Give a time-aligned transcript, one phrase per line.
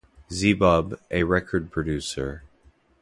[0.31, 2.43] Zebubb, a record producer.